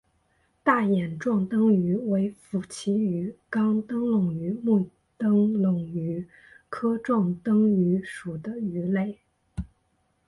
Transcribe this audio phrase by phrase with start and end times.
[0.63, 6.27] 大眼壮灯鱼为辐鳍鱼纲灯笼鱼目灯笼鱼
[6.69, 9.19] 科壮灯鱼属的鱼类。